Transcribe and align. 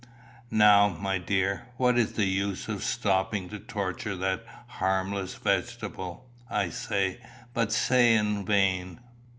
"Now, 0.49 0.89
my 0.89 1.19
dear, 1.19 1.67
what 1.77 1.95
is 1.95 2.13
the 2.13 2.25
use 2.25 2.67
of 2.67 2.83
stopping 2.83 3.49
to 3.49 3.59
torture 3.59 4.15
that 4.15 4.43
harmless 4.65 5.35
vegetable?" 5.35 6.27
I 6.49 6.71
say, 6.71 7.19
but 7.53 7.71
say 7.71 8.15
in 8.15 8.43
vain. 8.43 8.99